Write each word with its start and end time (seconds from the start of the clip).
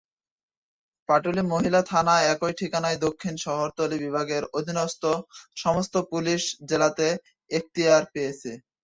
পাটুলি 1.09 1.43
মহিলা 1.49 1.81
থানা 1.89 2.15
একই 2.33 2.53
ঠিকানায় 2.59 2.97
দক্ষিণ 3.05 3.33
শহরতলির 3.43 4.03
বিভাগের 4.05 4.43
অধীনস্থ 4.57 5.03
সমস্ত 5.57 5.93
পুলিশ 6.11 6.41
জেলাতে 6.69 7.07
এখতিয়ার 7.51 8.03
পেয়েছে। 8.13 8.51